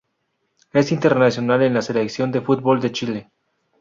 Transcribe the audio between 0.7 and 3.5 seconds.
Es internacional con la selección de fútbol de Chile.